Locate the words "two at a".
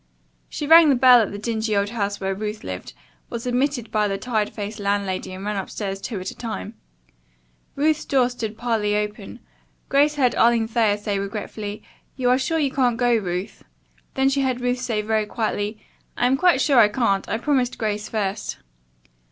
6.01-6.35